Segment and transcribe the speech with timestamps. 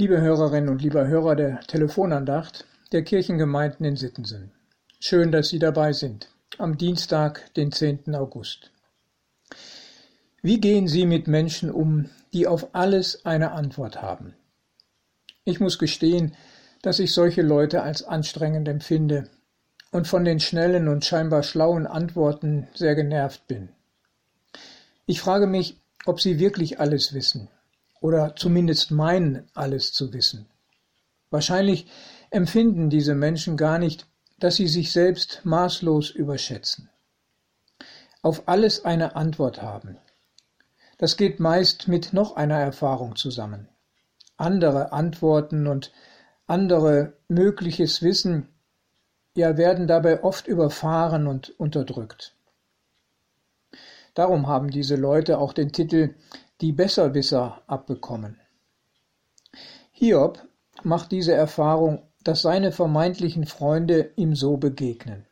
[0.00, 4.50] Liebe Hörerinnen und lieber Hörer der Telefonandacht der Kirchengemeinden in Sittensen.
[4.98, 6.30] Schön, dass Sie dabei sind.
[6.56, 8.14] Am Dienstag, den 10.
[8.14, 8.70] August.
[10.40, 14.32] Wie gehen Sie mit Menschen um, die auf alles eine Antwort haben?
[15.44, 16.34] Ich muss gestehen,
[16.80, 19.28] dass ich solche Leute als anstrengend empfinde
[19.90, 23.68] und von den schnellen und scheinbar schlauen Antworten sehr genervt bin.
[25.04, 25.76] Ich frage mich,
[26.06, 27.50] ob sie wirklich alles wissen
[28.00, 30.46] oder zumindest meinen, alles zu wissen.
[31.30, 31.86] Wahrscheinlich
[32.30, 34.06] empfinden diese Menschen gar nicht,
[34.38, 36.88] dass sie sich selbst maßlos überschätzen.
[38.22, 39.98] Auf alles eine Antwort haben.
[40.98, 43.68] Das geht meist mit noch einer Erfahrung zusammen.
[44.36, 45.92] Andere Antworten und
[46.46, 48.48] andere mögliches Wissen
[49.34, 52.34] ja werden dabei oft überfahren und unterdrückt.
[54.14, 56.14] Darum haben diese Leute auch den Titel
[56.60, 58.38] die Besserwisser abbekommen.
[59.92, 60.46] Hiob
[60.82, 65.26] macht diese Erfahrung, dass seine vermeintlichen Freunde ihm so begegnen.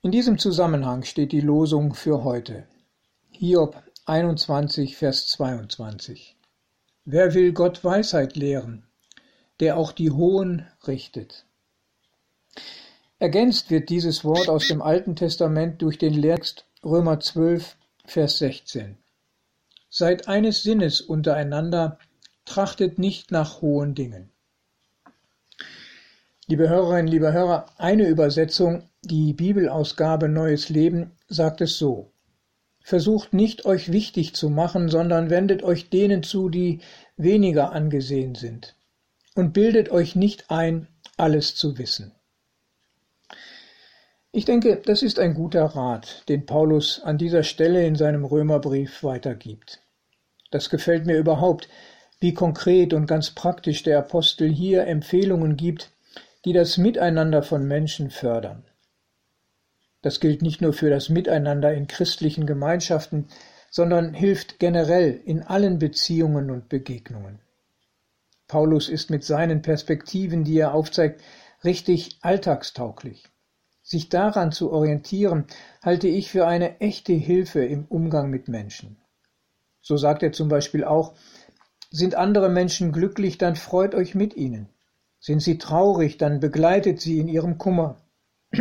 [0.00, 2.66] In diesem Zusammenhang steht die Losung für heute.
[3.30, 6.36] Hiob 21, Vers 22.
[7.04, 8.86] Wer will Gott Weisheit lehren,
[9.60, 11.46] der auch die Hohen richtet?
[13.18, 18.98] Ergänzt wird dieses Wort aus dem Alten Testament durch den Lehrtext Römer 12, Vers 16.
[19.90, 21.98] Seid eines Sinnes untereinander,
[22.44, 24.30] trachtet nicht nach hohen Dingen.
[26.46, 32.12] Liebe Hörerinnen, liebe Hörer, eine Übersetzung, die Bibelausgabe Neues Leben, sagt es so.
[32.80, 36.80] Versucht nicht euch wichtig zu machen, sondern wendet euch denen zu, die
[37.16, 38.76] weniger angesehen sind.
[39.34, 42.12] Und bildet euch nicht ein, alles zu wissen.
[44.38, 49.02] Ich denke, das ist ein guter Rat, den Paulus an dieser Stelle in seinem Römerbrief
[49.02, 49.80] weitergibt.
[50.52, 51.68] Das gefällt mir überhaupt,
[52.20, 55.90] wie konkret und ganz praktisch der Apostel hier Empfehlungen gibt,
[56.44, 58.62] die das Miteinander von Menschen fördern.
[60.02, 63.26] Das gilt nicht nur für das Miteinander in christlichen Gemeinschaften,
[63.72, 67.40] sondern hilft generell in allen Beziehungen und Begegnungen.
[68.46, 71.24] Paulus ist mit seinen Perspektiven, die er aufzeigt,
[71.64, 73.24] richtig alltagstauglich.
[73.88, 75.46] Sich daran zu orientieren,
[75.82, 78.98] halte ich für eine echte Hilfe im Umgang mit Menschen.
[79.80, 81.14] So sagt er zum Beispiel auch,
[81.90, 84.68] sind andere Menschen glücklich, dann freut euch mit ihnen.
[85.20, 87.96] Sind sie traurig, dann begleitet sie in ihrem Kummer.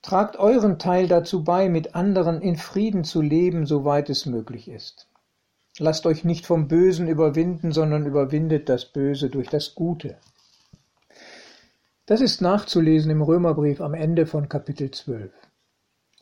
[0.00, 5.08] Tragt euren Teil dazu bei, mit anderen in Frieden zu leben, soweit es möglich ist.
[5.80, 10.18] Lasst euch nicht vom Bösen überwinden, sondern überwindet das Böse durch das Gute.
[12.08, 15.32] Das ist nachzulesen im Römerbrief am Ende von Kapitel 12.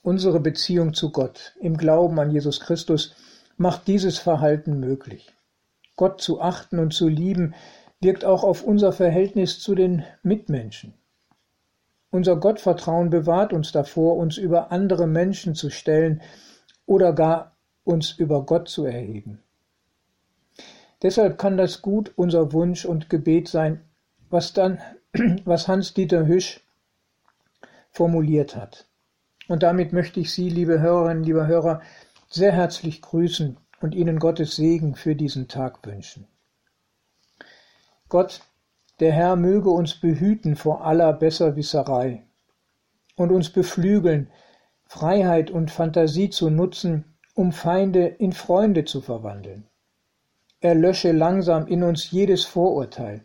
[0.01, 3.15] Unsere Beziehung zu Gott im Glauben an Jesus Christus
[3.59, 5.35] macht dieses Verhalten möglich.
[5.97, 7.55] Gott zu achten und zu lieben
[8.01, 10.95] wirkt auch auf unser Verhältnis zu den Mitmenschen.
[12.11, 16.23] Unser Gottvertrauen bewahrt uns davor, uns über andere Menschen zu stellen
[16.87, 19.43] oder gar uns über Gott zu erheben.
[21.03, 23.83] Deshalb kann das gut unser Wunsch und Gebet sein,
[24.31, 24.81] was dann
[25.45, 26.61] was Hans-Dieter Hüsch
[27.91, 28.87] formuliert hat.
[29.47, 31.83] Und damit möchte ich Sie, liebe Hörerinnen, liebe Hörer,
[32.29, 36.27] sehr herzlich grüßen und Ihnen Gottes Segen für diesen Tag wünschen.
[38.09, 38.41] Gott,
[39.01, 42.25] der Herr möge uns behüten vor aller Besserwisserei
[43.17, 44.31] und uns beflügeln,
[44.87, 49.67] Freiheit und Fantasie zu nutzen, um Feinde in Freunde zu verwandeln.
[50.61, 53.25] Er lösche langsam in uns jedes Vorurteil.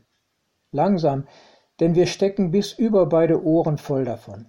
[0.72, 1.28] Langsam,
[1.80, 4.48] denn wir stecken bis über beide Ohren voll davon.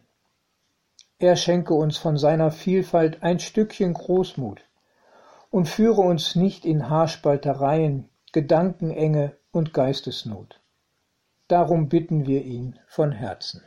[1.19, 4.63] Er schenke uns von seiner Vielfalt ein Stückchen Großmut
[5.51, 10.61] und führe uns nicht in Haarspaltereien, Gedankenenge und Geistesnot.
[11.49, 13.63] Darum bitten wir ihn von Herzen.